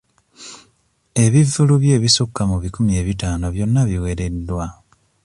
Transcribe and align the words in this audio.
Ebivvulu 1.23 1.73
bye 1.81 1.93
ebisukka 1.97 2.41
mu 2.51 2.57
bikumi 2.63 2.91
ebitaano 3.01 3.45
byonna 3.55 3.81
biwereddwa. 3.89 4.65